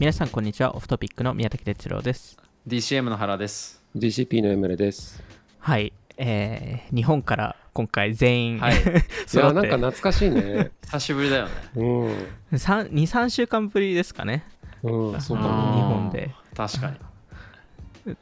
[0.00, 2.36] 皆さんこんにちはオフトピックの宮崎哲郎です
[2.66, 3.80] DCM の原です。
[3.94, 5.22] DCP のエムレです。
[5.60, 8.74] はいえー、日本から今回全員、はい。
[8.82, 10.72] いや、なんか懐かしいね。
[10.86, 11.50] 久しぶりだよね。
[11.76, 12.08] うん。
[12.50, 14.44] 23週間ぶりですかね
[14.82, 15.44] うん、そうか。
[15.44, 15.48] 日
[15.82, 16.96] 本で確かに。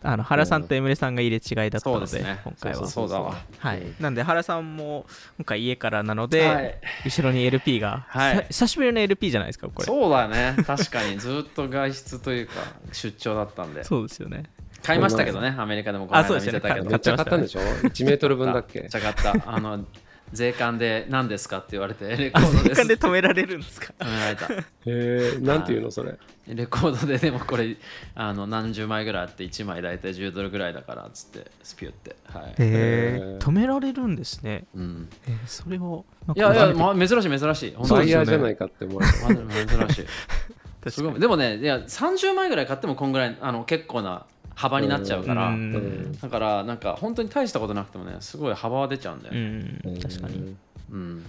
[0.02, 2.40] あの原さんとエムレさんが入れ違いだったのでね。
[2.44, 3.34] 今回はそうだわ。
[3.58, 5.06] はい、なんで原さんも
[5.38, 6.74] 今回家からなので、はい
[7.04, 10.54] 後ろに LP が、はいさ久しぶりの LP じゃないですかこれそうだね。
[10.66, 11.18] 確かに。
[11.18, 12.52] ずっと外出というか、
[12.93, 13.82] 出張だったんで。
[13.84, 14.44] そうですよね
[14.82, 16.90] 買いましたけどね、アメリカでもこの間あそうですよね見てたけど。
[16.90, 18.80] めっちゃ買ったんでしょ ?1 メートル分だっけ？
[18.80, 19.35] めっちゃ買った。
[19.46, 19.85] あの、
[20.32, 22.81] 税関で何ですかって言われて、レコードです。
[22.81, 23.93] あで止められるんですか？
[23.99, 24.53] 止められた。
[24.53, 26.17] へえ、なんていうのそれ？
[26.49, 27.77] レコードででもこれ
[28.14, 32.17] あの何十枚ぐらいあって1枚大体10ドルぐらいだからっつってスピュって。
[32.25, 34.64] はい、え止められるんですね。
[34.75, 37.75] うん、えーそれをいやいや、まあ、珍しい珍しい。
[37.75, 38.00] 本当に。
[38.00, 39.19] バイヤーじゃないかって思われた。
[39.20, 40.06] まあ珍しい。
[40.91, 41.20] すごい。
[41.20, 44.27] でもねいや30枚ぐらい買ってもこんぐらいあの結構な
[44.62, 45.55] 幅になっちゃうから、うん。
[45.55, 46.12] うん。
[46.12, 49.34] だからなんか本当に大したことなくてもねすごい幅は出ちゃうんだよ。
[49.34, 50.00] うね、ん。
[50.00, 50.56] 確かに。
[50.92, 51.24] うん。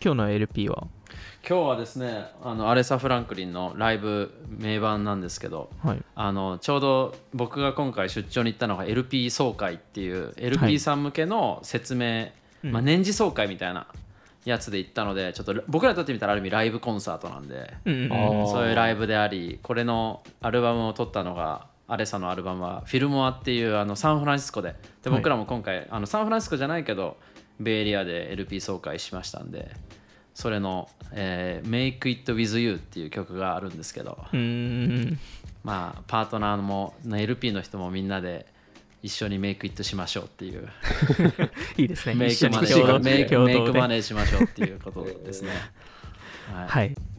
[0.00, 0.86] 今日の LP は？
[1.46, 6.02] 今日はですねあのアレサ・フランクリンのライブ名盤なんですけどはい。
[6.14, 12.28] あのちょうど僕が今回出張に行ったのが LP 総会っていう LP さん向けの説明、
[12.62, 13.88] まあ、年次総会みたいな
[14.44, 24.74] やつで行ったのでちょっと僕らにとってみたらある意味ライブコンサートなんで、うんうんそういうライブでありこれのアルバムを撮ったのがアレサのアルバムはフィルモアっていうあのサンフランシスコで。
[25.02, 25.18] ではい。
[25.18, 27.18] 僕らも今回、あのサンフランシスコじゃないけど
[27.60, 29.70] ベイエリアで LP 総会しましたんで
[30.32, 34.16] それの、えー Make It With You っていう曲があるんですけど、
[35.64, 38.46] まあパートナーも LP の人もみんなで
[39.02, 40.70] 一緒にメイクイットしましょうっていう。
[41.76, 42.14] いいですね。
[42.14, 42.48] メイク
[43.74, 45.50] マネしましょうっていうことですね。
[46.54, 46.68] はい。
[46.68, 47.11] はい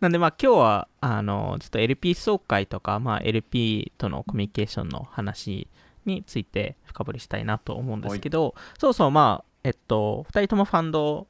[0.00, 5.68] なんでまあ今日はあのちょっと LP 総会とか、まあ、LP とのコミュニケーションの話
[6.06, 11.26] について深掘りしたいなと思うんですけどそうそうまあえっと2人ともファンド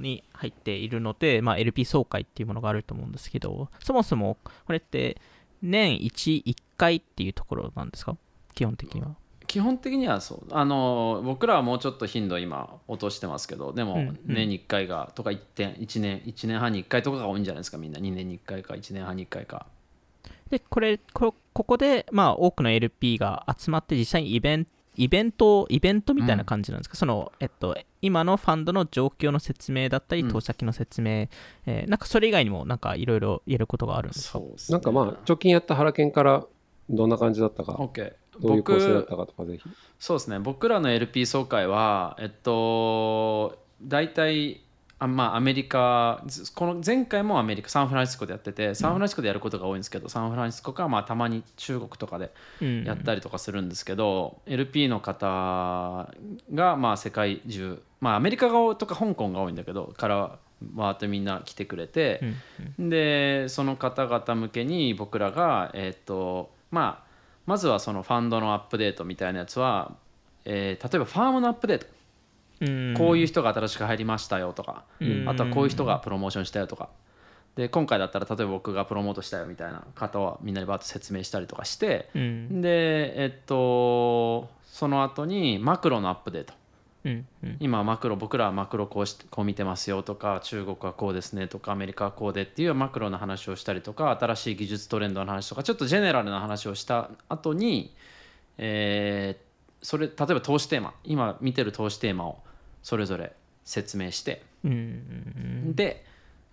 [0.00, 5.20] に入っているので、まあ、LP 総会っていうものがあると思うんですけどそもそもこれって
[5.60, 8.16] 年1、1回っていうところなんですか？
[8.54, 9.14] 基本的には。
[9.50, 14.18] 基本的にはそうあの僕らはもうちょっと頻度今落としてますけどでもうんうん。
[14.24, 17.98] 年に1回がとか1点1年1年半に1回とかが多いんじゃないですかみんな。
[17.98, 19.66] 2年に1回か1年半に1回か。
[20.50, 30.28] で、これ、こここで、まあ、多くの LP が集まって、実際にイベント、イベント、イベントみたいな感じなんですか、その、えっと、今のファンドの状況の説明だったり、うん。
[30.30, 31.28] 投資先の説明、
[31.66, 34.38] えーなんかそれ以外にも、なんかいろいろ言えることがあるんですか？
[34.38, 34.74] そうですね。
[34.74, 36.44] なんかまあ、直近やった原研から
[36.88, 39.68] どんな感じだったか、OK どういう構成だっ僕たかとかぜひ。
[39.98, 40.38] そうですね。
[40.38, 44.62] 僕らの LP 総会はえっと大体
[44.98, 52.84] あまあアメリカずこの前回もアメリカサンフランシスコでやっててサンフランシスコでやることが多いんですけど、サンフランシスコかまあたまに中国とかでうん。
[52.84, 56.12] やったりとかするんですけど、LP の方
[56.54, 60.16] がまあ世界中まあアメリカ側とか香港が多いんだけどから
[60.74, 62.20] わーってみんな来てくれて、
[62.78, 67.09] でその方々向けに僕らがえっ、とまあ
[67.50, 69.96] まずはそのファンドのアップデートみたいなやつは、
[70.44, 71.86] えー例えばファームのアップデート、
[72.60, 72.94] うん。
[72.96, 75.28] こういう人が新しく入りましたよとか、うん。
[75.28, 76.90] あとはこういう人がプロモーションしたよとか。
[77.56, 82.60] で今回だったら例えば僕がプロモートしたよみたいな方はみんなにバーッと説明したりとかして、うん。
[82.60, 86.54] でえっとその後にマクロのアップデート
[87.04, 87.56] うんうん。
[87.60, 97.94] 今マクロ僕らはマクロこうしこう見てますよとか中国はこうですねとかアメリカはこうでっていうマクロの話をしたりとか新しい技術トレンドの話とかちょっとジェネラルな話をした後に、
[98.58, 99.50] えー
[99.82, 102.42] それ例えば投資テーマ今見てる投資テーマを
[102.82, 103.32] それぞれ
[103.64, 106.04] 説明して、うんうんで、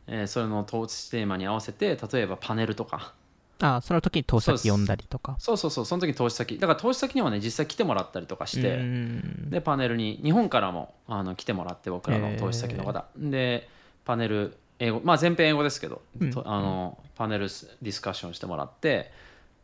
[0.08, 3.14] えーそれの投資テーマに合わせて例えばパネルとか
[3.60, 5.36] あその時に投資先読んだりとか。
[5.40, 6.58] そうそうそうその時に投資先。
[6.60, 9.50] だから投資先にはね実際来てもらったりとかして、うん。
[9.50, 13.68] でパネルに日本からもあの来てもらって僕らの投資先の方、で
[14.06, 16.02] パネル英語まあ全編英語ですけど、
[16.34, 19.12] とあのパネルスディスカッションしてもらって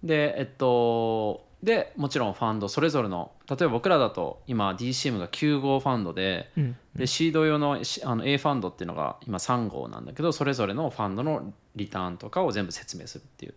[0.04, 6.76] でえっとでもちろんファンドそれぞれの例えば僕らだと今 DCM が9号ファンドで,、うん。
[6.96, 13.54] でシード用のしあの A ファンドっていうのが今3号なんだけどそれぞれのファンドのリターンとかを全部説明するっていう、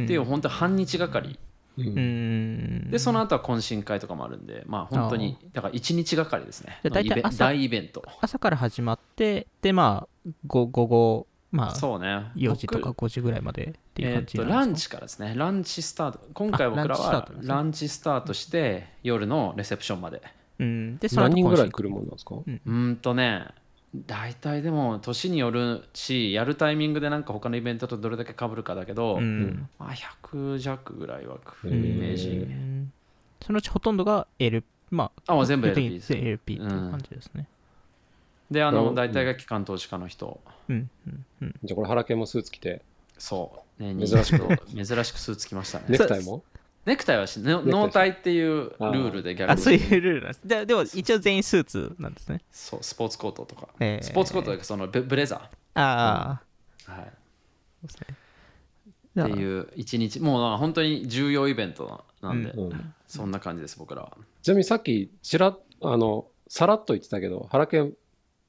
[0.00, 1.38] っていう本当半日がかり。
[1.78, 2.90] うん。
[2.90, 6.78] でその後は懇親会とかもあるんでまあ本当にだから1日がかりですね。
[6.82, 8.04] じゃあ大体イ大イベント。
[8.20, 12.30] 朝から始まってでまあ午午後まあそうね。
[12.36, 14.90] 4時とか僕5時ぐらいまでっていうえーっ感じとランなんですか？
[14.90, 15.34] チからですね。
[15.36, 16.20] ランチスタート。
[16.34, 20.22] 今回僕らはランチスタートして夜のレセプションまで。
[20.58, 20.98] うん。
[20.98, 22.34] でその後何人ぐらい来るもんなんですか？
[22.36, 23.46] うーんとね
[23.94, 29.68] 大体でも年によるしやるタイミングでなんか他のイベントとどれだけ被るかだけど、うん。
[29.78, 32.92] まあ、100弱ぐらいは来うるイメーうジ、ん。
[33.44, 37.46] そのうちほとんどが L まああもう全部 LP 的に LP っていう感じですね。
[38.50, 41.54] であなるほどの大体が機関投資家の人、うんうんうん。
[41.62, 42.82] じゃあこれ原研もスーツ着て、
[43.18, 45.84] そう、ね、 珍しく珍しくスーツ着ましたね。
[45.88, 46.42] ネクタイも？
[46.84, 50.40] ネクタイはしノネクタイノータイっていうルールで逆にあそういうルールなんです。
[50.44, 52.40] じゃあでも一応全員スーツなんですね。
[52.50, 56.40] そうスポーツコートとか、えースポーツコートというかそのブブレザあ
[56.86, 58.16] あ、ー、はい、そうですね
[59.14, 59.26] じゃあ。
[59.28, 62.94] っていう一日もう本当に重要イベントなんで、うん。
[63.06, 64.16] そんな感じです僕らは。
[64.42, 67.92] ちなみにさっきちらっあのさらっと言ってたけど原研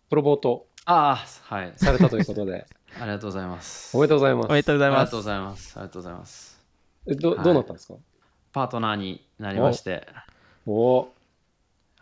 [0.10, 1.74] プロモートああはい。
[1.78, 2.66] されたということで。
[3.00, 3.98] ありがとうございます。
[3.98, 4.46] おめでとうございます。
[4.48, 5.00] おめでとうございます。
[5.00, 5.74] ありがとうございます。
[5.78, 6.62] ありがとうございます。
[7.08, 7.44] えどはい。
[7.44, 7.96] どうなったんですか、
[8.54, 10.08] パートナーになりまして
[10.66, 10.72] お。
[10.72, 11.14] お。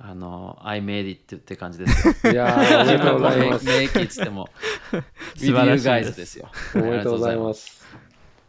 [0.04, 2.34] あの I made it って感じですよ。
[2.34, 3.66] いやーおめでとうございます。
[3.66, 4.50] 名機っつっても
[5.38, 5.88] 素晴らしいです。
[5.90, 7.86] guys ですよおめでとうございます。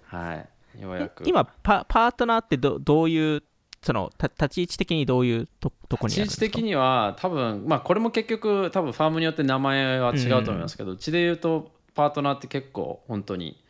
[0.06, 0.82] はい。
[0.82, 1.24] ようやく。
[1.26, 3.42] 今パパートナーってどどういう
[3.82, 6.44] そのた立ち位置的にどういうととこにあるんですか？
[6.46, 13.62] 立ち位置的には多分まあこれも結局多分ファームによって名前は違うと思いますけど、うちで言うとパートナーって結構本当に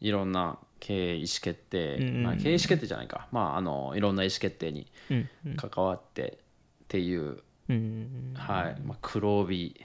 [0.00, 6.38] いろんな経営意思決定、うんうんまあ、経営意思決定じゃないか、まあ、あのいろんな意思決定にうんうん関わって
[6.84, 7.38] っていう、
[7.68, 8.80] うんはい。
[8.82, 9.80] まあ、黒帯。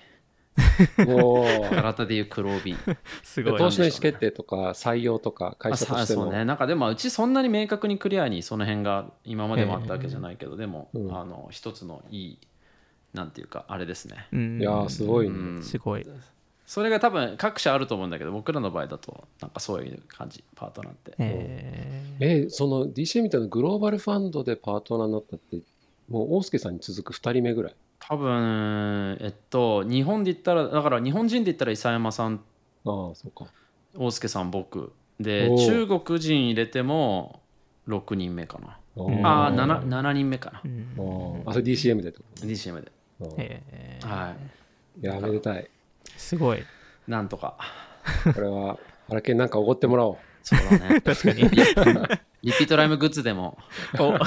[1.08, 2.76] おお体でいう黒帯。
[3.24, 3.58] すごい。
[3.58, 6.24] 投資の意思決定とか採用とか会社とあしての。
[6.24, 6.44] そうね。
[6.44, 11.18] なんかでもうちそんなに明確にクリアにその辺が今までもあったわけじゃないけど、でも、うん。
[11.18, 12.40] あの一つのいい
[13.14, 14.62] なんていうかあれですね、うん。
[14.62, 15.64] いやーすごいね、うん。
[15.64, 16.06] すごい
[16.70, 22.26] それが多分各社あると思うんだけど僕らの場合だとなんかそういう感じパートナーって、えー。
[22.26, 22.50] えー。
[22.52, 25.58] その DC みたいなグローバルファンドでパートナーになったって
[26.10, 27.76] もう大輔さんに続く2人目ぐらい？
[28.08, 33.52] 多分えっと日本で言ったらだから日本人で言ったら伊佐山さんああそうか。
[33.98, 37.42] 大輔さん僕で中国人入れても
[37.88, 39.04] 6人目かな。
[39.04, 40.62] んああ 7, 7人目かな。
[40.64, 41.44] うん。
[41.48, 42.92] あそれ DCM でってこと？DCM で。
[43.38, 44.08] えー。
[44.08, 44.36] は
[45.00, 45.06] いい。
[45.08, 45.68] やめでたい
[46.20, 46.64] すごい。
[47.08, 47.56] なんとか。
[48.36, 48.78] これは
[49.08, 50.18] 原研なんかおごってもらおう。
[50.44, 51.02] そうだね。
[51.02, 51.44] 確かに。
[52.42, 53.58] リピートライムグッズでも。
[53.98, 54.18] お。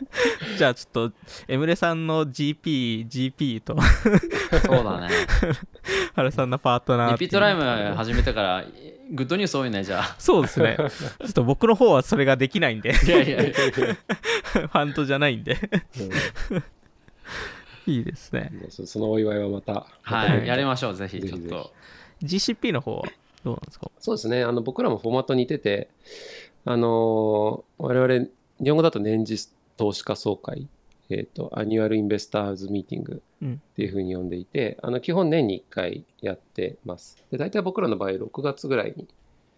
[0.56, 1.12] じゃあちょっと
[1.48, 3.76] エムレさんの GP、GP と。
[4.64, 5.08] そうだね。
[6.16, 7.62] 原さんのパートナーリピートライム
[7.96, 8.64] 始めてから
[9.10, 10.16] グッドニュース多いねじゃあ。
[10.18, 10.76] そうですね。
[10.78, 15.58] ちょっと僕の方はそれができないんで、いやいやいやファンドじゃないんで、
[16.50, 16.56] う。
[16.56, 16.64] ん
[17.86, 18.52] いいですね。
[18.70, 20.46] そそのお祝いはまたはい。
[20.46, 21.20] やりましょうぜひ。
[21.20, 21.72] ちょっと。
[22.22, 23.04] GCP の方は
[23.44, 23.90] どうなんですか？
[23.98, 24.44] そうですね。
[24.44, 25.88] あの僕らもフォーマット似てて
[26.64, 28.28] あのー我々
[28.60, 30.68] 日本語だと年次投資家総会
[31.10, 33.54] えっ、と Annual Investors Meeting うん。
[33.54, 37.18] っていうふうに呼んでいて、あの基本年に1回やってます。
[37.32, 39.08] で大体僕らの場合6月ぐらいに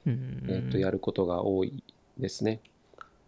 [0.06, 0.47] うん。
[0.49, 1.82] えっとやることが多い
[2.19, 2.61] ですね。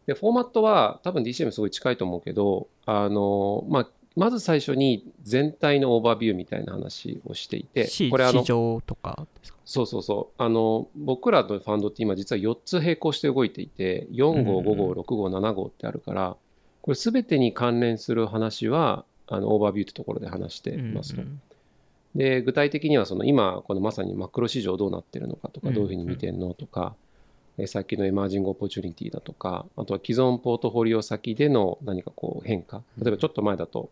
[0.07, 9.27] で、フォーマットは多分 DCM すごい近いと思うけど、あの、まあ、まず最初に全体のオーバービューみたいな話をしていて、市これあの市、場とか？
[9.41, 16.37] ですかそうそうそう、あの、僕らのファンドって今実は4つ並行して動いていて、4号、5号、6号、7号ってあるから、
[16.83, 21.23] これ全てに関連する話は、あの、オーバービューってところで話してますと。
[21.23, 21.41] うん
[22.15, 26.95] で具体的にはその今このまさにマクロ市場どうなってるのかとかうんどういうふうに見てるのとか、
[27.59, 32.83] えーさっきの emerging opportunity だとかあとは既存ポートフォリオ先での何かこう変化。
[32.99, 33.91] 例えばちょっと前だと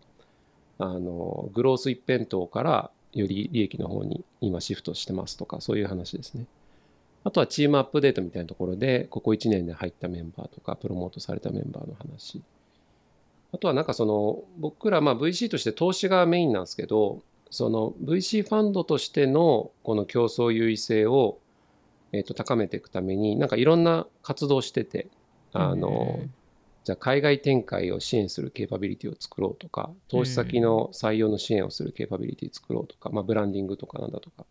[0.78, 6.46] あのグロース一辺倒からより利益の方に今シフトしてますとかそういう話ですね。
[7.22, 12.42] あとは team update みたいなところでここ1年で入ったメンバーとか promote されたメンバーの話。
[13.52, 21.38] あとはなんかその僕らまあ VC として投資がメインなんですけどその VC ファンドとしてのこの競争優位性を、
[22.10, 25.06] え、と高めていくためになんかいろんな活動してて
[25.52, 26.18] あの、
[26.84, 34.44] じゃあ海外展開を支援するケーパビリティを作ろうとか投資先の採用の支援をするケーパビリティ作ろうとか、まあ、ブランディングとかなんだとか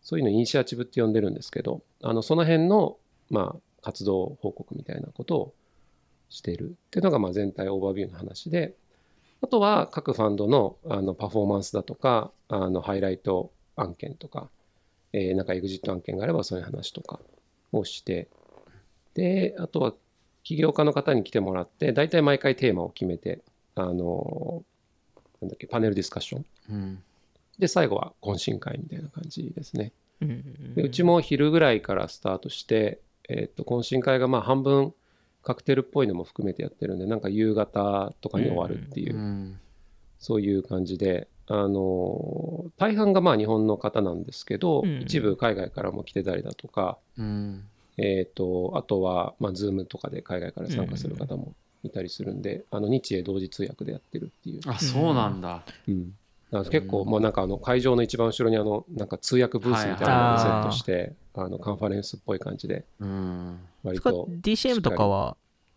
[0.00, 2.98] そういうのをイニシアチブって呼んでるんですけどあのその辺の、
[3.30, 5.54] まあ、活動報告みたいなことを
[6.28, 6.70] している。
[6.70, 8.74] っていうのがまあ全体オーバービューの話で
[9.42, 14.48] あとは各ファンドのあのパフォーマンスだとかあのハイライト案件とか、
[15.12, 17.18] えーなんかエグジット案件があればそういう話とか
[17.72, 18.28] をして
[19.14, 19.94] であとは
[20.42, 23.42] 起業家の方に来てもらって大体毎回テーマを決めて
[23.74, 24.64] あの
[25.40, 26.44] なんだっけパネルディスカッション。
[26.70, 27.02] うん。
[27.58, 29.92] で最後は懇親会みたいな感じですね。
[30.20, 34.94] うんでうちも昼ぐらいからスタートして、えー、と懇親会がまあ半分
[35.42, 39.58] カクテルっぽいのも含めてやってるんでなんか夕方とかに終わるっていうう、ん。
[40.18, 45.00] そういう感じで、あの大半がまあ日本の方なんですけど、うん。
[45.02, 47.68] 一部海外からも来てたりだとか、うん
[47.98, 54.60] えー、とあとは、まあ、Zoom とかで海外から参加する方もいたりするんで、あの日英同時通訳でやってるっていう。
[54.66, 55.62] あそうなんだ。
[55.88, 56.14] うん。
[56.50, 63.58] だから結構、うんもうなんかあの会場の一番後ろにあのなんか通訳ブースみたいなのをセットして、あのカンファレンスっぽい感じでうん。
[63.82, 65.36] 割と DCM とかは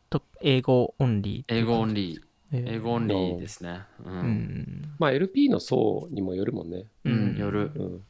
[0.09, 2.19] と英語オンリー英語オンリー。
[2.19, 2.25] ー。
[2.51, 3.81] 英語オンリーですね。
[4.05, 7.35] ううんんまあ LP の層にもよるもんね、ううん。
[7.35, 8.03] ん夜うん、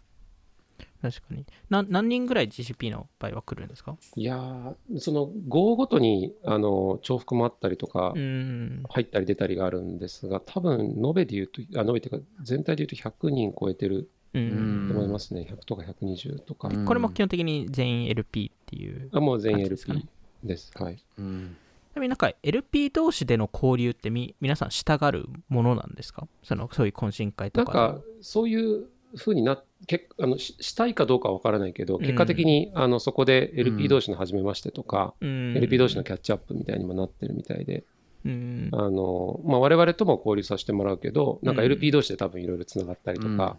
[1.11, 1.45] 確かに。
[1.69, 3.95] な何人ぐらい GCP の場合は来るんですか？
[4.15, 16.85] いやーその号ごとにあの重複もあったりとか、うん入ったり出たりがあるんですが多分延べで言うとあ延べっていうか全体で言うと100人超えてると思いますね、100とか120とか、うん。
[16.85, 20.05] これも基本的に全員 LP っていうあもう全員 LP
[20.43, 20.97] ですはい。
[21.17, 21.55] うん。
[21.93, 26.27] ちなみになんか LP 同士での交流ってみ皆さんしたがるものなんですか？
[26.43, 27.99] そのそういう懇親会なんとかで。
[27.99, 35.57] かそういうふうになけあのししたいかどうかは分からないけど結果的に、あのそこで LP 同士の初めましてとか、うん。
[35.57, 37.83] LP 同士のキャッチアップみたいにもなってるみたいで、
[38.25, 38.69] うん。
[38.71, 43.57] あのまあ、我々とも交流させてもらうけどなんかうん LP 同士で多分いろいろつながったりとか、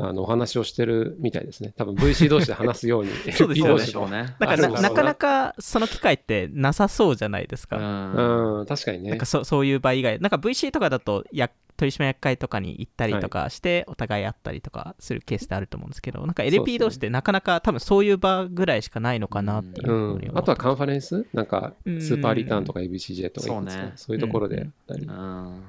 [0.00, 1.72] あのお話をしてるみたいですね。
[1.76, 3.60] 多分 VC 同士で話すように そうです
[3.94, 9.10] よねうねだからななかなかその機会ってなさそうじゃないですうか、んうん確かにね。
[9.10, 16.78] なんかそそういう場以外なんか VC とかだとや取締役会とかに行ったりとかして、お互い会ったりとかするケースってあると思うんですけどなんか LP ね。
[16.78, 20.30] 同士ってなかなか多分そういう場ぐらいしかないのかなっていううん。
[20.34, 21.24] あとはカンファレンス？
[21.32, 22.02] なんかうん。
[22.02, 23.92] スーパーリターンとか ABCJ とかそうね。
[23.94, 25.62] そういうところでやったり、うん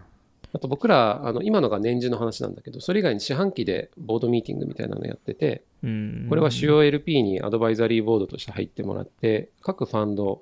[0.52, 6.26] あと僕らあの今のが年次の話なんだけどそれ以外に四半期でボードミーティングみたいなのやっててうん。
[6.30, 10.42] これは主要 LP にアドバイザリーボードとして入ってもらって各ファンド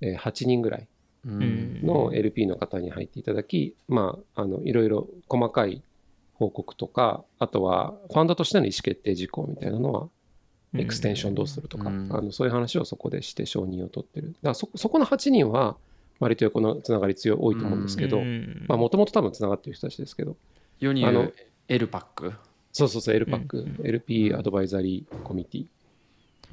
[0.00, 0.88] えー8人ぐらい
[1.26, 1.80] うん。
[1.82, 5.82] の LP の方に入っていただき、まあ、あのいろいろ細かい
[6.34, 10.08] 報告とかあとはファンドとしての意思決定事項みたいなのは
[10.74, 12.08] エクステンションどうするとか、うん。
[12.10, 14.28] あのそういう話をそこでして承認を取ってる。
[14.28, 15.76] だからそそこの8人は
[16.20, 18.66] 割と横のつながり強い多いと思うんですけどうん。
[18.68, 20.36] もともと多分つながってる人たちですけどあの
[20.78, 21.34] 世に言う
[21.68, 22.32] L パック。
[22.72, 23.86] そうそうそう LPAC、うん。
[23.86, 25.79] LP アドバイザリーコミュニティ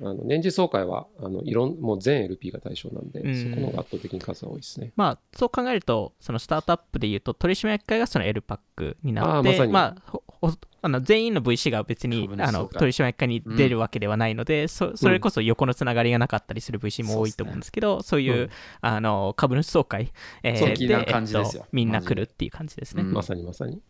[0.01, 3.35] あの年次総会はあのいろんもう全 LP が対象なんで、うん。
[3.35, 4.91] そこの方が圧倒的に数が多いですね。
[4.95, 9.71] まあそう考えるとそのスタートアップでいうと取締役会がその L パックになってあーまさに。
[9.71, 18.49] まあほほあの全員の VC が別にあの取締役会に出るわけではないので、そそれこそ横のつながりがなかったりする VC も多いと思うんですけどそういう、うん
[18.81, 20.13] あの株主総会、
[20.43, 20.99] えーですよ。
[20.99, 23.03] えっとみんな来るっていう感じですね。
[23.03, 23.81] うんまさにまさに。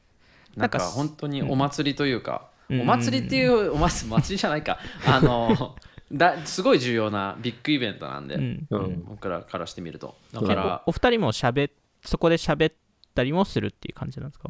[0.56, 2.82] なんかなんか本当にお祭りというか、うん。
[2.82, 4.80] お祭りっていうお祭り 祭りじゃないか。
[5.06, 5.76] あの
[6.12, 8.68] だすごい重要なビッグイベントなんで、うん。
[8.70, 9.04] うん。
[9.06, 10.16] 僕らからしてみると。
[10.32, 11.72] だえから、おお二人もしゃべ
[12.04, 12.74] そこで喋っ
[13.14, 14.50] たりもするっていう感じなんですか？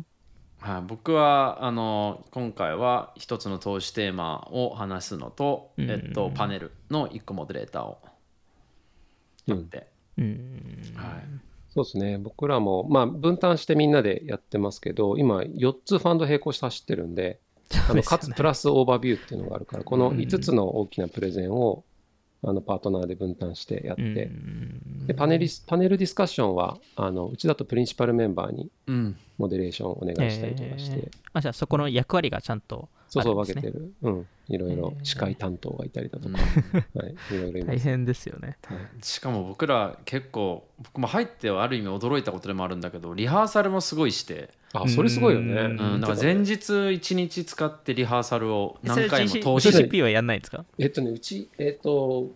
[0.60, 5.90] はい、僕はあの今回は一つの投資テーマを話すのと、うん。
[5.90, 8.00] えっと、パネルの一個モデレーターを
[9.46, 9.88] やって、
[10.18, 10.82] うん。
[10.96, 11.24] はい、
[11.70, 12.18] そうですね。
[12.18, 17.40] 僕らも、まあ、分担してみんなでやってますけど、今、4つファンド並行して走ってるんで、
[17.90, 21.84] あのかつプラスオーバービューっていうのがあるから、この5つの大きなプレゼンを
[22.44, 25.08] あのパートナーで分担してやって、うん。
[25.08, 31.10] でパネリスパネルディスカッションはあのうちだとプリンシパルメンバーにうん、モデレーションをお願いしたりとかして、えー。
[31.34, 33.62] あじゃあそこの役割がちゃんとそうそうあるんですね。
[33.62, 35.06] 分けてる、うん、いろいろえー。
[35.06, 37.66] 司会担当がいたりだとか、はい、いろいろ。
[37.66, 38.58] 大変ですよね。
[38.66, 38.78] はい。
[39.02, 44.52] しかも僕ら結構僕も入ってはある意味驚いたことでもあるんだけどリハーサルもすごいして、
[44.84, 45.54] あそれすごいよね。
[45.54, 45.94] うん。
[45.94, 49.88] うん、だから前日1日使ってリハーサルを何回も通して。
[49.88, 52.30] GCP はやんないんですかえっとね、うち、えっと、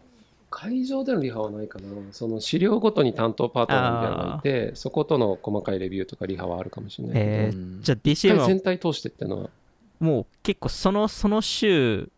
[0.50, 1.86] 会場でのリハはないかな。
[2.12, 7.56] その資料ごとに担当パートナーみたいなのがいて、そことの細かいレビューとかリハはあるかもしれないけど、えー。
[7.56, 7.82] うん。
[7.82, 9.50] じゃあ一 DCM 回は全体通してってのは、
[10.00, 12.10] もう結構そのその週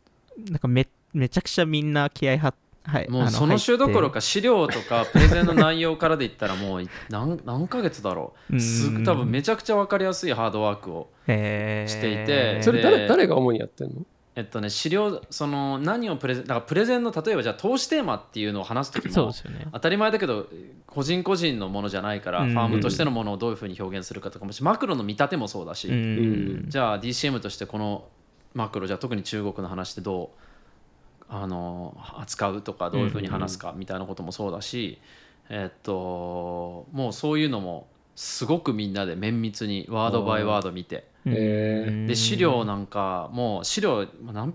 [0.49, 2.53] なんかめめちゃくちゃみんな気合は
[2.85, 3.09] はい。
[3.09, 8.59] もうその週どころかか資料とかプレゼンの内容からで言ったらもう何何ヶ月だろう。
[8.59, 9.03] すうん。
[9.05, 14.01] 多分めちゃくちゃ分かりやすいハードワークをしていてそれ誰で誰が主にやってんの？
[14.35, 19.67] えっとね資料その何をプレゼンだからプレゼンの例えばじゃあ投資テーマっていうのを話す時もそうですよね。
[19.71, 20.47] 当たり前だけど
[20.87, 22.51] 個人個人のものじゃないからうん。
[22.51, 26.65] ファームとしてのものをどういうふうに表現するかとかもしマクロの見立てもそうだし、うん。
[26.67, 28.07] じゃあ DCM としてこの
[28.53, 30.43] マクロじゃあ特に中国の話でどう？
[31.35, 34.99] あの扱うとかどういうふうに話すかみたいなこともそうだし、
[35.49, 41.11] えっともうそういうのもすごくみんなで綿密にワードバイワード見て。
[41.25, 44.53] で資料なんかもう資料まあなん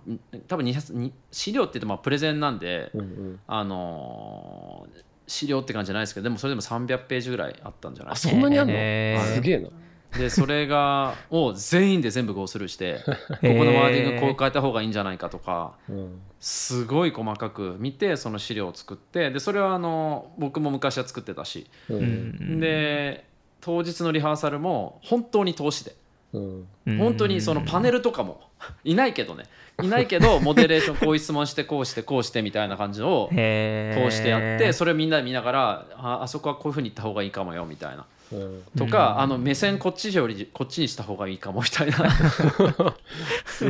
[0.48, 3.40] 多分200に資料って言ってまあプレゼンなんで、うんうん。
[3.46, 4.86] あの
[5.26, 9.34] 資料って感じじゃないですけどでもそれでも300ページぐらいあったんじゃないあそんなにあんの、えー。
[9.36, 9.68] すげえな。
[10.16, 23.24] でそれがを全員で全部ゴースルーして ここのワーディングこう変えた方がいいんじゃないかとかうんすごい細かく見てその資料を作ってでそれはあの僕も昔は作ってたし、で
[23.60, 25.96] 当日のリハーサルも本当に通しで。
[26.32, 28.42] 本当にそのパネルとかも
[28.84, 29.44] いないけどね。
[29.82, 38.62] いないけど モデレーションこういう質問してこうしてこうしてみたいな感じを通してやってそれをみんなで見ながらああそこはこういうふうに言った方がいいかもよみたいなうん。
[38.76, 41.96] とか、あの目線こっちよりこっちにした方がいいかもみたいな。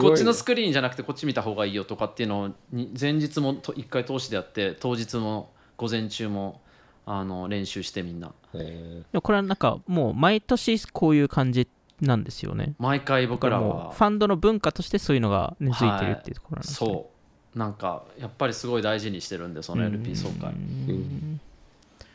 [0.01, 6.61] こっちのスクリーンじゃなくてこっち見た方がいいよとかっていうのをに前日もと一回通しでやって当日も午前中も
[7.07, 8.33] あの練習してみんな。
[8.53, 11.69] これはなんかもう毎年こういう感じ
[12.01, 12.75] なんですよね。
[12.79, 17.19] 毎回僕らもはうファンドの文化としてそういうのが根付いてるっていうところなんですね、そう。
[17.59, 21.41] なんかやっぱりすごい大事にしてるんでその LP 総会うん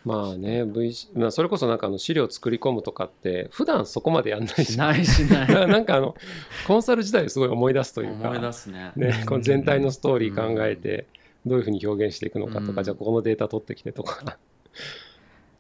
[0.05, 4.73] まあね、v まあ、それこそなんかあの資料作り込むとかって普段そこまでやんないし。
[4.73, 5.47] しないしない。
[5.67, 6.15] なんかあの
[6.67, 8.91] コンサル自体すごい思い出すというか思い出すね。
[8.95, 11.07] ね、この全体のストーリー考えて
[11.45, 12.83] どういうふうに表現していくのかとか、うん。
[12.83, 14.37] じゃあここのデータ取ってきてとか。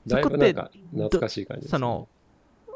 [0.05, 2.09] だいぶなんか懐かしい感じです、その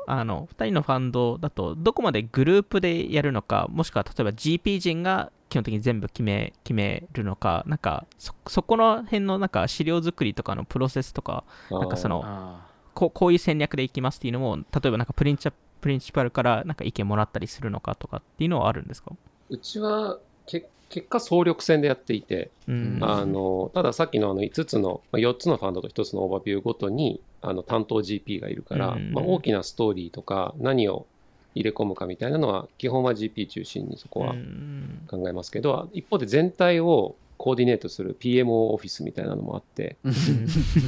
[0.08, 19.12] あの2人のファンドだとどこまでグループでやるのかもしくは例えば GP 陣が基本的に全部決め決めるのかなんかそそこの辺のなんか資料作りとかのプロセスとかなんかそのあこうこういう戦略でいきますっていうのも例えばなんかプリンチャプリンシパルからなんか意見もらったりするのかとかっていうのはあるんですか？
[19.50, 23.00] うちはけ結果総力戦でやっていて、うん。
[23.02, 29.14] あのたださっきのあの5つのまあ4つのファンドと1つのオーバービューごとにあの担当 GP がいるから、うん。
[29.14, 31.06] まあ、大きなストーリーとか何を
[31.56, 35.02] 入れ込むかみたいなのは基本は GP 中心にそこはうん。
[35.08, 39.98] 考えますけど、一方で全体をコーディネートする PMO オフィスみたいなのもあって、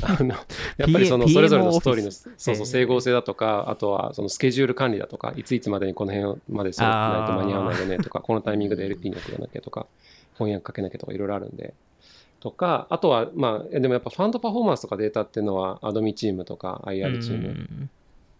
[0.01, 0.35] あの
[0.77, 1.83] やっぱりそのそれぞれのス。
[1.83, 9.87] トーリーのそうそう整合性だとか、あとはそのスケジュール管理だとか、いついつまでにこの辺まで揃ってないと間に合わないよねとか、このタイミングで LP に送らなきゃとか、
[10.33, 11.73] 翻訳かけなきゃとかいろいろあるんで。
[12.39, 17.89] とか、あとは、まあ、えでもやっぱファンドパフォーマンスとかデータっていうのは、アドミチームとか IR チーム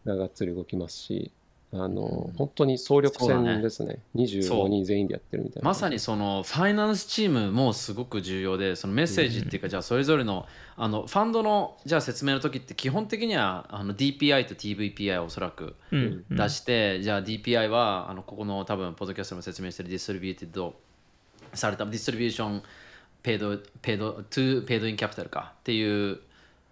[0.06, 1.32] ががっつり動きますし、
[1.72, 2.34] あの、うん。
[2.34, 4.00] 本当に総力戦ですね。
[4.16, 5.70] そう25人全員でやってるみたいな。
[5.70, 16.38] まさにそのファイナンスチームもすごく重要でそのメッセージっていうかじゃあそれぞれのあのファンドのじゃあ説明の時って基本的にはあの DPI と TVPI をおそらくうんうん。
[16.38, 20.74] 出して、じゃあ DPI はあのここの多分ポッドキャストでも説明してる distributed
[21.54, 26.20] された distribution paid paid to paid in capital かっていう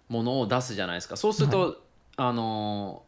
[0.08, 1.16] ものを出すじゃないですか。
[1.16, 1.82] そうすると、
[2.16, 3.02] あの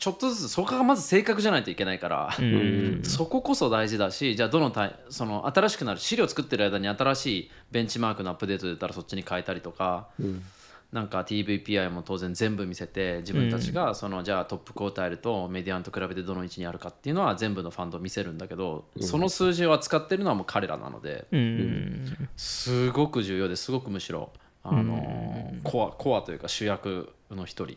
[0.00, 3.02] ちょっとずつそこがまず正確じゃないといけないから、うん。
[3.04, 10.42] そここそ大事だしじゃあどのタイその新しくなる資料作ってる間に新しいベンチマークのアップデート出たらそっちに変えたりとかうん。
[10.90, 22.28] なんか TVPI も当然全部見せて自分たちがそのじゃあトップクォータイルとメディアンと比べてどの位置にあるかっていうのは全部のファンドを見せるんだけど、その数字を扱ってるのはもう彼らなのでうん。
[22.36, 23.70] すごく重要です。
[23.70, 24.32] ごくむしろ
[24.64, 27.76] あのコアコアというか主役の一人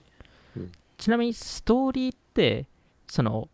[1.03, 2.65] ちなみにストーリーって
[3.09, 3.49] その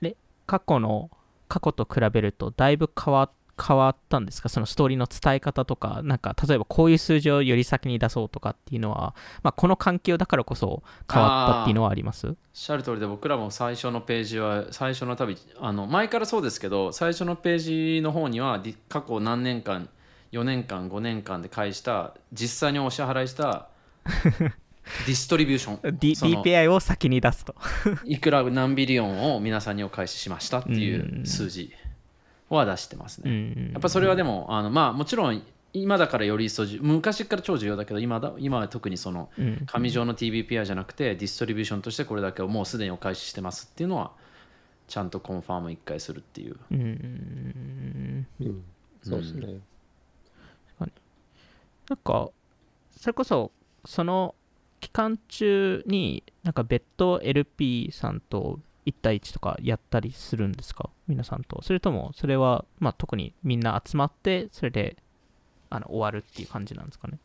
[0.00, 1.08] ね過去の
[1.46, 3.30] 過去と比べるとだいぶ変わ
[3.64, 4.48] 変わったんですか？
[4.48, 12.26] そのストーリーの伝え方とかなんか例えばこういう数字をより先に出そうとかっていうのは、まあ、この環境だからこそ変わったっていうのはあります？
[12.26, 17.58] おっしゃる通りで僕らも最初のページは最初の旅あの前からそうですけど最初のペー
[17.98, 19.88] ジの方には過去何年間
[20.32, 23.68] 4年間5年間で返した実際にお支払いした
[25.06, 25.98] ディストリビューション。
[25.98, 27.54] D その DPI を先に出すと。
[28.04, 31.72] いくら何ビリオンを皆さんにお返ししましたっていう数字
[32.48, 33.70] は出してますね。
[33.72, 39.62] やっぱそれはでもあのまあもちろん今だからより一層重昔から超重要だけど今だ今は特にそのうん。
[39.66, 44.12] 紙上の TVPI じゃなくてディストリビューションとしてこれだけをもうすでにお返ししてますっていうのは
[44.88, 46.56] ちゃんとコンファーム一回するっていう。
[46.72, 48.26] うん。
[48.40, 48.64] うん。
[49.02, 49.60] そうですね。
[50.78, 52.28] なんか
[52.96, 53.50] それこそ
[53.84, 54.34] その
[54.80, 60.90] 期間中になんか別途 LP さんと1対1とかやったりするんですか？
[61.06, 61.62] 皆さんと。
[61.62, 64.96] それともそれはまあ特にみんな集まってそれで
[65.68, 67.18] あの終わるっていう感じなんですかね？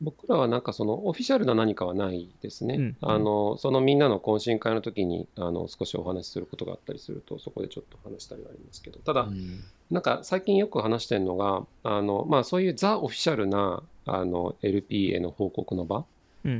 [0.00, 2.74] 僕らはなんかそのオフィシャルな何かはないですね。
[2.74, 2.96] うん。
[3.00, 9.60] あのそのみんなの懇親会の時にあの少しお話しすることがあったりするとそこでちょっと話したりはありますけどただ、うん。
[9.92, 16.04] なんか最近よく話してるのがあの、まあ、そういうザ・オフィシャルなあの LP への報告の場うん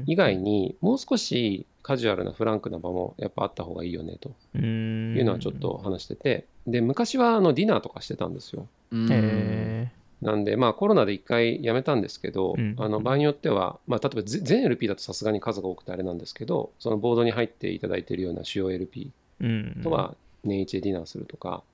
[0.07, 4.33] 以外にもう少しカジュアルなフランクな場もやっぱあった方がいいよねと。
[4.55, 5.17] うん。
[5.17, 6.47] いうのはちょっと話してて。
[6.67, 8.69] で昔はあのディナーとかしてたんですよ。
[10.21, 12.77] なんで、まあコロナで一回やめたんですけど、うん。
[12.79, 19.11] あの場合によっては、まあ例えばぜ全 LP だとさすがに数が多くてあれなんですけど、そのボードに入っていただいているような主要 LP
[19.83, 20.15] とは
[20.45, 21.65] 年一でディナーするとか、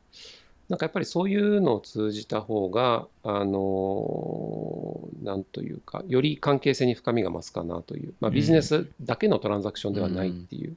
[0.69, 10.77] なんかやっぱりそういうのを通じた方が、あのなんというか、より関係性に深みが増すかなという、まあ、ビジネスだけのトランザクションではないっていう。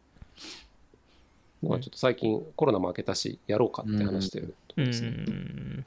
[1.61, 5.85] のは、ちょっと最近コロナも明けたし、やろうかって話してるところですね。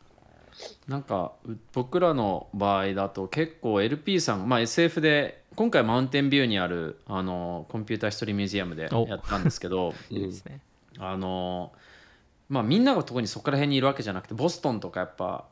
[0.87, 1.33] なんか
[1.73, 10.61] 僕らの場合だと結構 LP さん、まあ、SF で今回マウンテンビューにあるあのコンピューターヒストリーミュージアムでやったんですけどいいですね。
[10.99, 11.73] あの
[12.49, 15.45] まあみんなが特にそこら辺にいるわけじゃなくてボストンとかやっぱ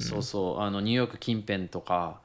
[0.00, 2.20] そうそうあのニューヨーク近辺とか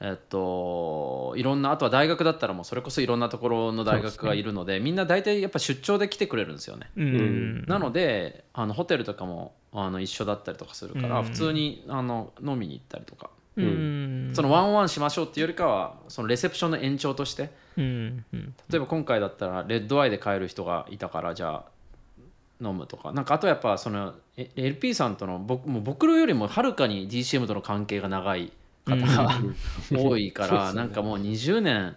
[0.00, 6.90] えっといろんなあとは大学だったらもうそれこそいろんなところの大学がいるので、ね、みんな大体やっぱ出張で来てくれるんですよね。
[7.66, 13.30] なのであのホテルとかもあの一緒だったりとかするから普通にあの飲みに行ったりとか。
[13.56, 17.84] そのワンワンしましょうっていうよりかはそのレセプションの延長として、例
[18.74, 21.64] えば今回だったらレッドアイで帰る人がいたからじゃあ
[22.60, 23.12] 飲むとか。
[23.12, 28.52] なんかあとやっぱその LP さんとの僕も僕よりもはるかに DCM との関係が長い
[28.84, 29.30] 方が
[29.92, 31.96] 多いからなんかもう20年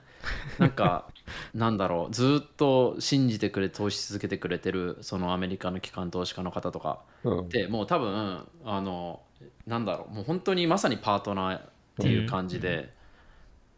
[0.58, 1.06] なんか
[1.54, 9.22] なんだろうずっと信じてくれ投資続けてくれてるそのアメリカの機関投資家の方とかってもう多分あの
[9.66, 11.62] なんだろうもう本当にまさにパートナーっ
[12.00, 12.94] ていう感じで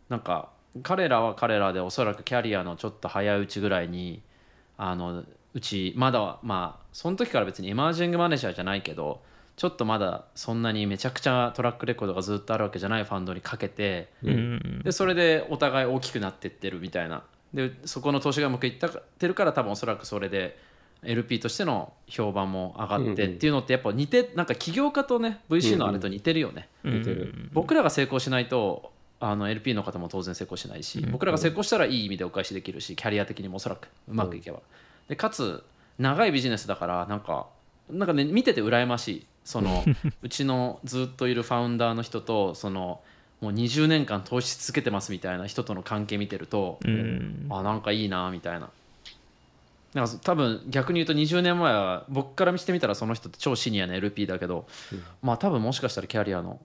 [0.09, 0.49] なんか
[0.83, 4.21] 彼らは彼らでおそらくキャリアのちょっと早いうちぐらいに
[4.77, 9.21] あのうちまだまあその時から別にエマージングマネージャーじゃないけど
[9.55, 17.23] ちょっとまだそんなにめちゃくちゃトラックレコードがずっとあるわけじゃないファンドにかけて、うん、でそれでお互い大きくなってってるみたいな。
[17.53, 20.57] でそこの投資がうまくいってるから多分おそらくそれで
[21.03, 34.59] LP としての評判も上がってっていうのってやっぱ似てなんか起業家とね VC のあれと似てるよね、似てる僕らが成功しないとあの LP の方も当然成功しないし、僕らが成功したらいい意味でお返しできるしキャリア的にもおそらくうまくいけば、
[35.09, 35.63] でかつ
[35.97, 37.47] 長いビジネスだからなんか
[37.89, 39.25] なんかね見てて羨ましい。
[39.43, 39.83] その
[40.21, 43.01] うちのずっといるファウンダーの人とその
[43.41, 48.69] もう20年間投資し続けてますみたいな人との関係見てると、うん、あなんかいいなみたいな。
[49.93, 56.59] なんか多分逆に言うと20年前は僕から見てみたらその人って超シニアな LP だけど、うん、まあ多分もしかしたらキャリアの、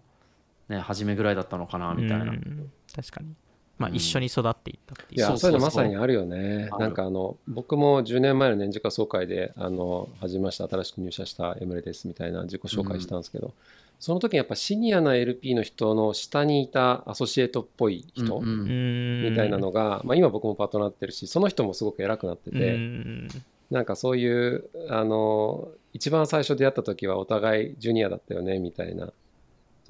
[0.68, 3.35] ね、初めぐらいだったのかなみたいな、うん、確かに
[3.77, 6.69] まあ、一緒に育っていったっていう、いやそういうのまさにあるよね。
[6.79, 13.53] なんかあの僕も10年前の年次化総会であの始めました新しく入社したエムレですみたいな自己紹介したんですけど、うん、
[13.99, 23.29] その時にやっぱシニアな LP の人の下にいたアソシエイトっぽい人みたいなのが、まあ、今僕もパートナーってるしその人もすごく偉くなってて、ん、
[23.73, 29.13] なんかそういうあの一番最初出会った時はお互いジュニアだったよねみたいなと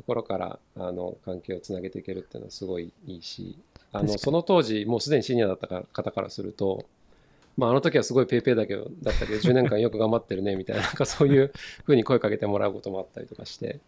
[0.07, 3.57] ころからあの関係をつなげていけるっていうのはすごいいいし
[3.95, 6.85] あのその当時もうすでにシニアだった方からすると、
[7.57, 11.53] まあ、あの時はすごいペーペーだけどだったけど10年間よく頑張ってるねみたいななんかそういう
[11.85, 13.81] ふうに声かけてもらうこともあったりとかして。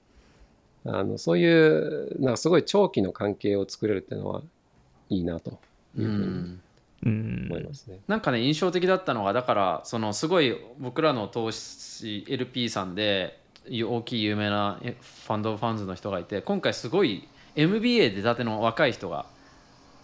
[0.89, 4.43] あのそういうなんかすごい長期の関係を作れるっていうのは
[5.09, 5.59] いいなと
[5.99, 7.99] いうふうに思いますね。
[8.07, 19.27] なんかね印象的だったのがだからそのすごい僕らの投資 LP さんで大きい有名なファンドファンズの人がいて今回すごい MBA 出たての若い人が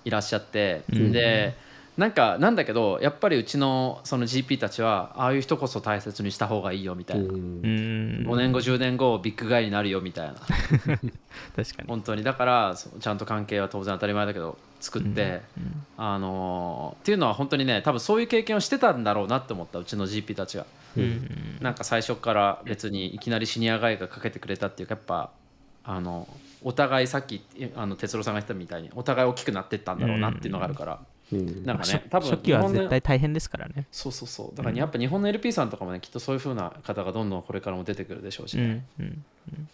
[0.05, 1.55] いらっしゃって、うん、で
[1.97, 10.35] なんかなんだけどやっぱりうちのその GP たちはああいう人こそ大切にした方がいいよみたいな、うん、5年後10年後ビッグガイになるよみたいな。
[11.55, 11.89] 確かに。
[11.89, 12.23] 本当に。
[12.23, 20.65] だからちゃんと関係は当然当たり前だけど作って、うん、あのー、っていうのは本当にね多分そういう経験をしてたんだろうなって思ったうちの GP たちが、
[20.97, 25.31] うん、なんか最初から別にいきなりシニアガイがかけてくれたっていうかやっぱ
[25.85, 26.29] あの
[26.65, 27.43] お互いさっき
[27.75, 31.01] あの哲郎さんが言ったみたいにお互い大きくなってったんだろうなっていうのがあるから、
[31.33, 33.87] うん、なんかね多分初期は絶対大変ですからね。
[33.91, 34.57] そうそうそう。
[34.57, 39.25] だからやっぱ日本の LP さんとかもねきっとそういうふうな方がどんどんこれからも出てくるでしょうしね、うんうん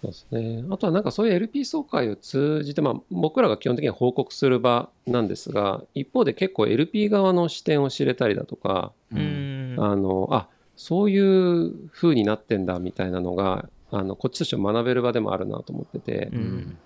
[0.01, 0.65] そうですね。
[0.71, 16.79] あとはなんかそういう LP 総会を通じて、まあ、僕らが基本的には報告する場なんですが一方で結構 LP 側の視点を知れたりだとか、うん、あのあそういうふうになってんだみたいなのがあのこっちとしても学べる場でもあるなと思ってて、うん、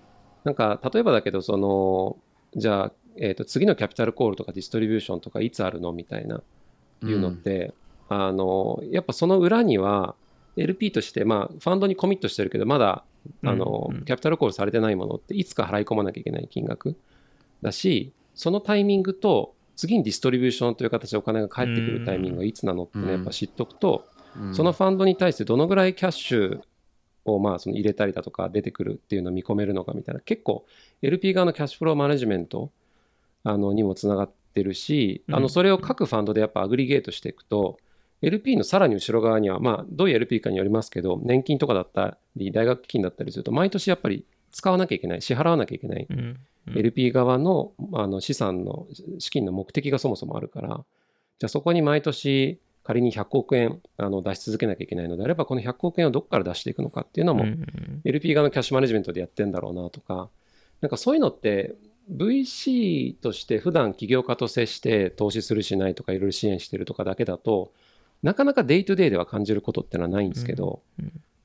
[0.43, 2.17] なんか例えばだけどその
[2.55, 6.41] じゃあ、えー、と次のキャピタルコールとかディストリビューションとかいつあるのみたいな
[7.03, 7.73] いうのって、
[8.09, 10.15] うん、あのやっぱその裏には
[10.55, 13.03] LP として、まあ、ファンドにコミットしてるけどまだ
[13.43, 16.95] あの、うん、キャピタルコールされてないものっていつか払い込まなきゃいけない金額
[17.61, 24.05] だしそのタイミングと次にディストリビューションという形でお金が返ってくるタイミングがいつなのってね、やっぱ知っとくと、
[24.51, 26.61] そのファンドに対してどのぐらいキャッシュ
[27.25, 30.21] をまあその入れたりだとか出てくるっていうのを見込めるのかみたいな。
[30.21, 30.65] 結構
[31.01, 32.71] LP 側のキャッシュフローマネジメント
[33.43, 37.77] あのにもつながってるし、あのそれを各ファンドでやっぱアグリゲートしていくと
[38.23, 46.39] LP のさらに後ろ側には、まあ、どういう LP かによりますけど、年金とかだったり、大学金だったりすると、毎年やっぱり使わなきゃいけない、支払わなきゃいけない、うん、
[46.73, 48.87] LP 側のあの資産の
[49.19, 57.45] 資金の目的がそもそもあるから、じゃあそこに毎年仮に100億円あの出し続けなきゃいけないのであれば、この100億円をどこから出していくのかっていうのも、
[58.03, 60.29] LP 側のキャッシュマネジメントでやってんだろうなとか、
[60.81, 61.75] なんかそういうのって
[62.11, 67.71] VC として普段起業家と接して投資するしないとかいろいろ支援してるとかだけだと
[68.21, 70.81] なかなか day to day では感じることってのはないんですけど、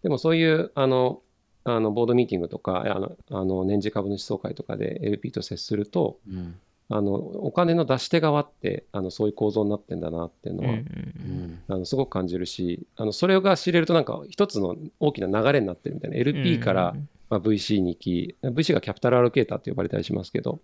[0.02, 1.22] でもそういうあの
[1.64, 6.58] あのボードミーティングとかあのあの年次株主総会とかで LP と接すると、うん、
[6.90, 16.16] あのお金の出し手側ってあのそういう構造になってんだなっていうのは、うんうん、あのすごく感じるしあのそれが知れるとなんか一つの大きな流れになってるみたいな。
[16.16, 16.94] LP から
[17.30, 20.60] まあ、VC に行き VC がキャピタルアロケーターって呼ばれたりしますけど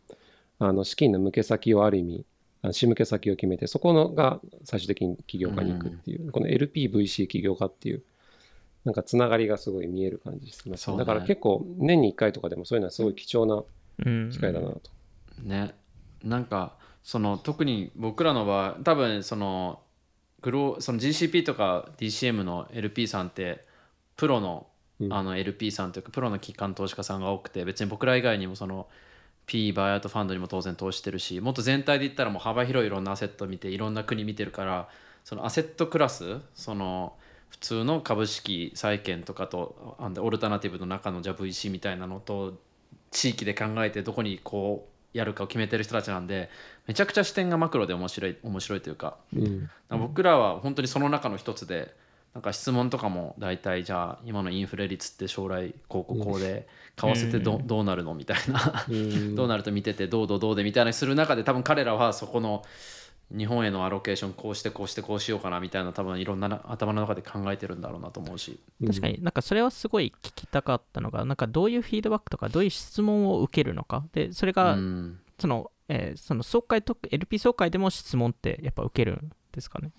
[0.58, 2.24] あの資金の向け先をある意味
[2.72, 8.02] 仕向け先を決めてそこのが最終的に起業家に行くっていう、うん、この LPVC 起業家っていう
[8.84, 13.62] なんかつながりがすごい見える感じします、ね、だから結構年に1回とかでもそういうのはすごい貴重な
[14.30, 14.80] 機会だなと。
[15.42, 15.74] うん、ね
[16.24, 19.80] なんかその特に僕らの場合多分その
[20.40, 23.64] グロその GCP とか DCM の LP さんって
[24.16, 24.66] プロの
[25.10, 28.86] あの LP さんというかプロの機関投資家さんが多くて別に僕ら以外にもその
[29.46, 34.88] P バイアウトファンドにも当然投資してるしもっと全体で言ったらもう幅広いいろんなアセットを見ていろんな国見てるから
[35.24, 37.14] そのアセットクラスその
[37.50, 42.54] 普通の株式債券とかとオルタナティブの中のじゃ VC みたいなのと
[43.10, 46.50] 地域で考えてどこにこうやるかを決めてる人たちなんで
[46.86, 51.94] めちゃくちゃ視点がマクロで面白い面白いというか、うん、僕らは本当にその中の一つで
[52.34, 58.84] なんか質問とかも大体じゃあ今のインフレ率って将来こうこうで為替ってど,、どうなるのみたいな。
[59.34, 62.64] どうなると見ててどうどうどうでみたいなする中で多分彼らはそこの
[63.36, 68.60] 日本へのアロケーションこうしてこうしてこうしようかなみたいな多分いろんな頭の中で考えてるんだろうなと思うし。
[68.86, 69.22] 確かに。
[69.22, 74.04] なんかそれはすごい聞きたかったのがなんかどういうフィードバックとかどういう質問を受けるのか。
[74.12, 74.76] でそれが
[75.38, 79.90] その、えー、その総会と LP 総会でも質問ってやっぱ受けるんですかね。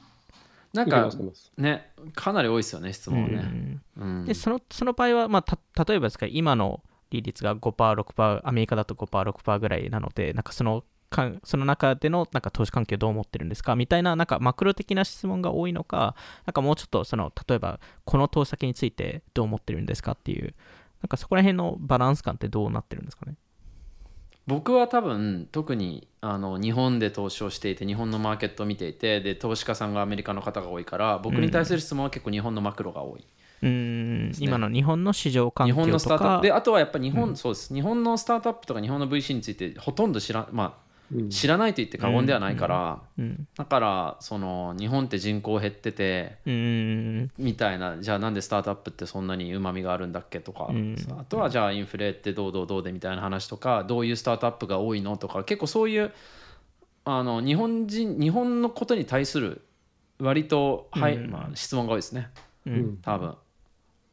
[0.73, 1.09] なんか
[1.57, 3.27] ねかなり多いですよね質問。
[3.27, 10.83] ね、うん、でそのその場合は、まあ、例えばですか今の利率が 5%6% アメリカだと 5%6% ぐらいなのでなんかその
[11.15, 20.53] かその中でのなんか投資環境どう思ってるんですかみたいななんかマクロ的な質問が多いのかなんかもうちょっとその例えばこの投資先についてどう思ってるんですかっていう
[21.01, 23.35] なんかそこら辺のバランス感ってどうなってるんですかね？
[24.47, 33.25] 僕は多分特にあの日本で投資をしていて日本のマーケットを見ていてで投資家さんがアメリカの方が多いから僕に対する質問は結構日本のマクロが多い。
[33.63, 35.85] うん、今の日本の市場環境とか。
[35.85, 36.47] 日本のスタートアップ。
[36.47, 37.73] であとはやっぱり日本、うん、そうです。
[37.73, 40.84] 日本のスタートアップとか日本の VC についてほとんど知ら,、まあ、
[41.29, 43.01] 知らないと言って過言ではないから、
[43.57, 50.69] だからその日本って人口減ってて、みたいなじゃあなんでスタートアップってそんなにうまみがあるんだっけとか、
[51.19, 56.11] あとはじゃあインフレってどうどうどうでみたいな話とかどういうスタートアップが多いのとか結構そういう
[57.05, 59.61] あの日本人日本のことに対する
[60.19, 62.29] 割と、はいまあ、質問が多いですね、
[63.03, 63.35] 多分。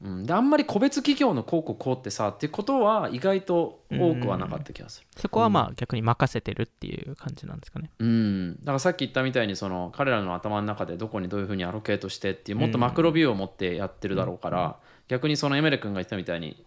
[0.05, 7.89] うん、であんまり個別企業のこうこうこうってさっていうことは意外と多くはなかった気がする、そこはまあ逆に任せてるっていう感じなんですかね。
[8.01, 8.57] うん。
[8.61, 16.65] だからさっき言ったみたいにその彼らの頭の中でどこにどういうふうにアロケートしてっていうもっとマクロビューを持ってやってるだろうから、逆にそのエメレ君が言ったみたいに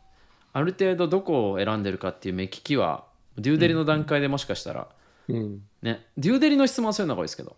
[0.53, 3.03] ある程度どこを選んでるかっていう目利きは
[3.37, 4.87] デューデリの段階でもしかしたら、
[5.27, 5.61] うん。
[5.81, 7.57] ねデューデリの質問はそういうのが多いですけど。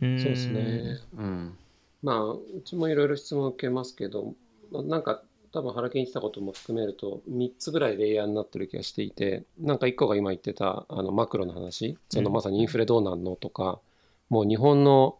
[0.00, 0.98] そうですね。
[1.16, 1.56] うん。
[2.02, 4.34] まあうちもいろいろ質問を受けますけど
[4.82, 11.98] なんか多分原健言ってたことも含めると3つぐらいレイヤーになってる気がしていてなんか1個が今言ってたあのマクロの話。
[12.10, 13.80] そのまさにインフレどうなんのとか、
[14.28, 15.18] もう日本の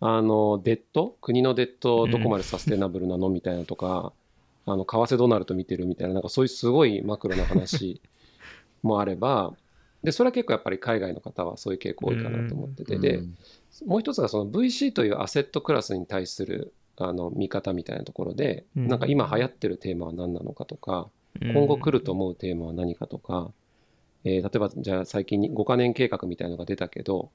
[0.00, 1.16] あのデッド？
[1.20, 3.28] 国のデッドどこまでサステナブルなの？
[3.28, 4.12] みたいなとか、
[4.66, 8.00] あの為替どうなると見てるみたいななんかそういうすごいマクロな話
[8.82, 9.54] もあれば
[10.02, 13.22] でそれは結構やっぱり海外の方はそういう傾向多いかなと思ってて、で
[13.86, 16.72] もう一つがその VC というアセットクラスに対する
[17.08, 21.08] あの見方みたいなところで、うん、なんか今流行ってるテーマは何なのかとか、
[21.40, 23.50] 今後来ると思うテーマは何かとか、
[24.24, 27.30] えー、例えばじゃあ最近に5カ年計画みたいなのが出たけど、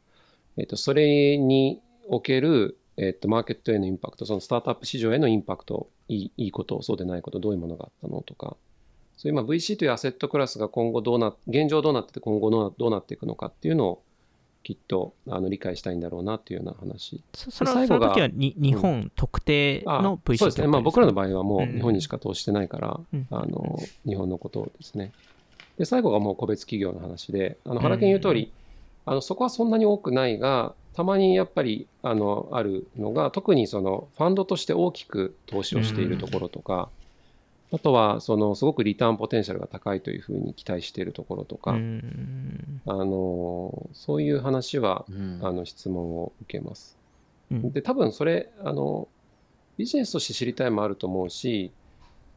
[0.58, 8.56] えー、とそれにおける、えー、とマーケットへのインパクトそのスタートアップ市場へのインパクトいいいいことそうでないことどういうものがあったのとか
[9.17, 14.03] そういう今 VC というアセットクラスが今後どうな現状どうなってて今後どうなっていくのかっていうのを
[14.67, 17.23] きっとあの理解したいんだろうなっていうような話。
[17.34, 25.13] その最後がその時はに日本特定の VC、うん、そうですね、まあ、僕らの場合はもう日本にしか投資してないから、うん、あの日本のことですね。
[25.77, 28.51] で最後がもう個別企業の話であの原健言う通り、
[29.06, 36.89] うん、あのそこはそんなに多くないがたまにやっぱりあのあるのが特にそのファンドとして大きく投資をしているところとか、
[37.73, 45.06] あとはそのすごくリターンポテンシャルが高いというふうに期待しているところとか、あのそういう話は、
[45.41, 46.97] あの質問を受けます。
[47.51, 49.08] で多分それあの
[49.77, 51.71] ビジネスとして知りたいもあると思うし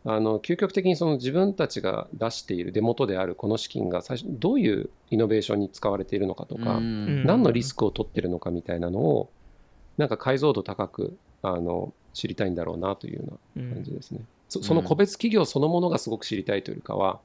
[0.04, 9.30] あの究極的にその自分たちが出している出元であるこの資金が最初どういうイノベーションに使われているのかとか、何のリスクを取ってるのかみたいなのを
[9.98, 14.20] なんか解像度高くあの知りたいんだろうなというような感じですね。
[14.50, 17.20] そその個別企業そのものがすごく知りたいというかは、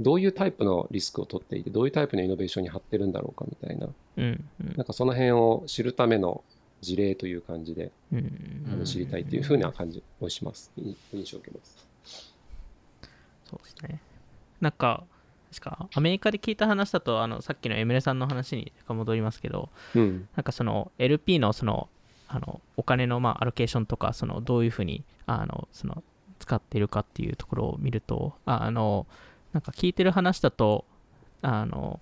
[0.00, 6.42] どういうタイプのリスクを取っていて、どういうタイプのイノベーションに張ってるんだろうかみたいな、うんうん、なんかその辺を知るための
[6.80, 10.72] 事例という感じで、うん、あの知りたいというふうな感じをします。
[10.76, 10.96] 印
[11.30, 11.86] 象を受けます。
[13.44, 14.00] そうですね。
[14.60, 15.04] なんか、
[15.52, 21.88] 確かアメリカで聞いた話だと、あのさっきのエムレさんの話に戻りますけど、うん、なんかその LP のその
[22.26, 26.02] あのお金のまあアロケーションとか、そのどういうふうにあのその
[26.42, 29.06] 使っているかっていうところを見ると、あの、
[29.52, 30.84] なんか聞いてる話だと、
[31.40, 32.00] あの、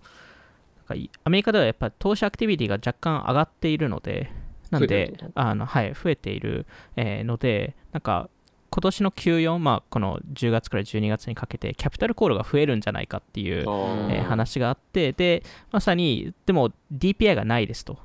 [0.88, 4.32] なんかアメリカではやっぱり投資アクティビティが若干上がっているので、
[4.70, 8.30] なんで、あのはい、増えている、えー、ので、なんか
[8.70, 17.98] 今年の Q4、まあ、この10月から12月にかけて、キャピタルコールが増えるんじゃないかっていう、えー、話があって、で、まさに、でも DPI がないですと。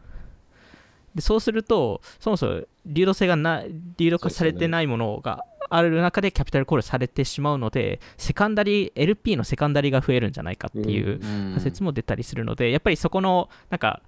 [1.13, 3.63] でそうすると、そもそも流動性がな、
[3.97, 14.01] 流動化されてないものがある中でキャピタルコールされてしまうので、セカンダリー、LP のセカンダリーが増えるんじゃないかっていう仮説も出たりするので、やっぱりそこの、なんか、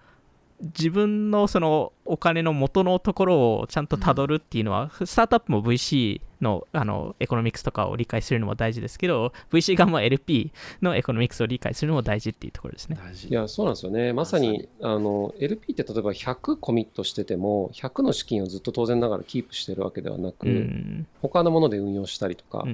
[0.60, 12.98] 自分のそのお金の元のところをちゃんとたどるっていうのは、スタートアップも VC のあのエコノミクスとかを理解するのも大事ですけど、VC 側も LP のエコノミクスを理解するのも大事っていうところですね。
[13.30, 14.13] いや、そうなんですよね。
[14.13, 22.65] まさにあの LP って例えば100コミットしてても、100の資金をずっと当然ながらキープしてるわけではなく、うん、他のもので運用したりとか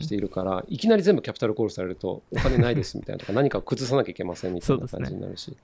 [0.00, 5.56] しているから、うんうん、いきなり全部キャピタルコールされると、お金ないですみたいなとか、 何かを崩さなきゃいけませんみたいな感じになるし。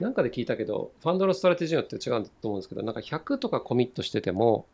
[0.00, 4.66] なんかで聞いたけど、ファンドのストラテジーによって違うと思うんですけど、なんか100とかコミットしてても、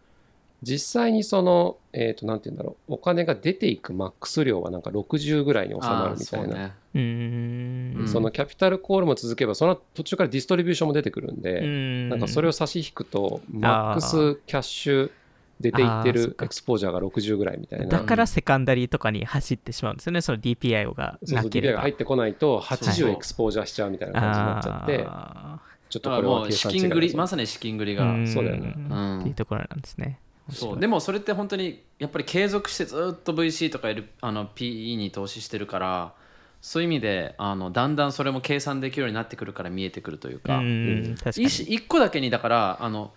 [0.62, 6.74] 実際にその、えっ、ー、と、なんて言うんだろう、お金が出ていくマックス量はなんか60ぐらいに収まるみたいな。
[6.92, 12.08] そ、ね、そのキャピタルコールも続けば、その途中からディストリビューションも出てくるんで、ん。
[12.08, 15.10] なんかそれを差し引くと、マックスキャッシュ
[15.60, 17.86] 出ていってるエクスポージャーが60ぐらいみたいな。
[17.86, 25.06] だからセカンダリーとかに走ってしまうんですよね、その DPI がそうそう、DPI が入ってこないと80エクスポージャーしちゃうみたいな感じになっちゃって、
[25.88, 28.14] ちょっとこれは資金繰り、まさに資金繰りが。
[28.26, 28.76] そうだよね、
[29.20, 30.18] っていうところなんですね。
[30.50, 30.80] そう。
[30.80, 36.14] でもそれって本当にやっぱり継続してずっと VC とか L あの PE に投資してるから
[36.60, 40.58] そういう意味であのだんだんそれも計算できるようになってくるから見えてくるというか。
[40.58, 43.12] 1個だけにだからあの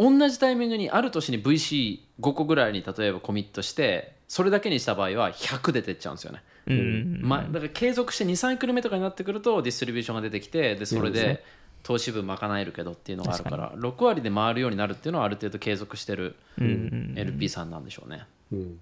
[0.00, 6.42] 同じタイミングにある年に VC5 個ぐらいに例えばコミットしてそれだけにした場合は100で出ちゃうんですよね。
[6.66, 11.44] うんまあ、だから継続して2、3クル目とかになってくるとディストリビューションが出てきてでそれで
[11.82, 18.24] 投資分賄えるけどっていうのがあるから6割で回るようになるっていうのはある程度継続してる LP さんなんでしょうね。
[18.52, 18.80] うん、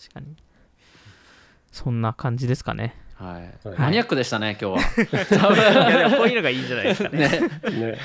[0.00, 0.26] 確かに
[1.70, 2.96] そんな感じですかね。
[3.14, 5.90] はい、マニアックでしたね、 今日は。
[5.90, 7.18] いやでもこういうのがいいんじゃないですかね。
[7.28, 7.28] ね
[7.76, 7.98] ね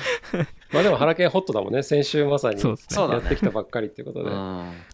[0.72, 4.30] まあでも、原研ホットだもんね、先週まさにやってきたばっかりっていうことで。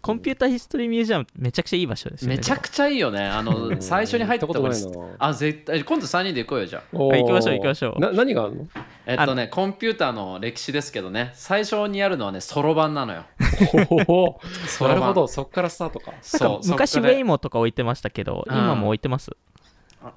[0.00, 2.36] コンピューターヒストリーミュージアム、めちゃくちゃいい場所ですね。
[2.36, 3.24] めちゃくちゃいいよね。
[3.24, 5.10] あの、最初に入ったことないの。
[5.18, 6.96] あ、絶対、今度3人で行こうよ、じゃあ。
[6.96, 8.00] 行きましょう、行きましょう。
[8.00, 8.66] な何があるの？
[9.06, 13.24] えっとね、コンピューターの歴史ですけどね、最初にやるのはね、そろばんなのよ。
[14.80, 16.12] なるほど、そこからスタートか。
[16.22, 19.32] そう、昔、ウェイモとか置いてましたけど、今も置いてます？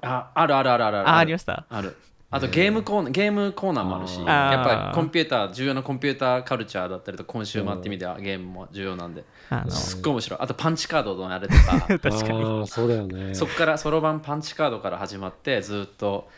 [0.02, 0.98] ああるあるあるある。
[1.08, 1.64] あありました？
[1.68, 1.96] ある。
[2.30, 9.24] あとゲームコーナー、ゲームコーナーもあるし、やっぱりコンピューター、重要なコンピューターカルチャーだったりと、コンシューマーって意味ではゲームも重要なんで、
[9.70, 10.40] すっごい面白い。
[10.42, 12.68] あとパンチカードのあれとか、 確かに。
[12.68, 13.34] そうだよね。
[13.34, 16.28] そこから、そろばんパンチカードから始まって、ずっと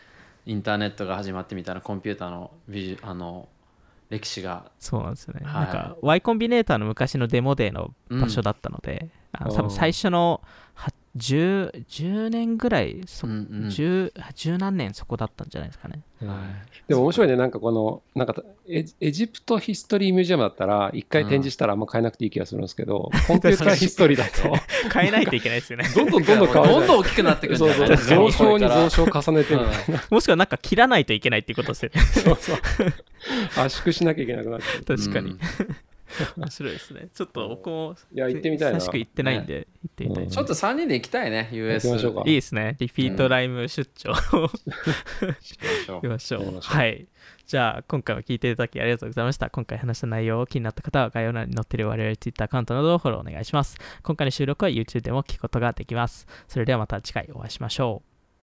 [0.46, 3.48] インターネットが始まってみたいなコンピューターのビジあの
[4.10, 4.70] 歴史が。
[4.78, 5.40] そうなんですよね。
[5.44, 9.08] はい、なんか Y コンビネーターの昔のデモデーの場所だったので、
[9.40, 10.40] うん、あの多分最初の
[11.20, 24.56] 10, 10年ぐらいそ、うんうん、10, 10何年そこだったんじゃないですかね、はい、でも面白いねなんかこのなんかエエジプトヒストリーミュージアムだったら一回展示したらあんま変えなくていい気がするんですけど、うん、コンピューターヒストリーだと
[24.92, 25.84] 変えないといけないですよね。
[25.94, 29.60] どんどんどんどん変わるどんどん大きくなってくるんじゃない増床に増床重ねてる、
[30.10, 32.00] もしくはなんか切らないといけないっていうことですよね。
[32.00, 32.56] そうそう。
[33.56, 35.36] 圧縮しなきゃいけなくなって確かに、
[36.36, 37.08] 面白いですね。
[37.14, 38.78] ちょっと僕も、いや、行ってみたいな。
[38.78, 41.86] 久しく行ってないんで、行ってみたい、うんちょっと3人で行きたいね、US。
[41.86, 42.76] 行きましょうかいいですね。
[42.78, 44.48] リピートライム出張、行
[45.40, 46.42] しましょうきましょう。
[46.42, 47.06] やりましょうはい。
[47.46, 49.50] じゃあ、今回も聞いていただきありがとうございました。
[49.50, 53.76] 今回話した内容を気になった方は概要欄に載っている我々 Twitter アカウントなどをフォローお願いします。
[54.02, 56.26] 今回の収録は YouTube でも聞くことができます。
[56.48, 58.09] それではまた次回お会いしましょう。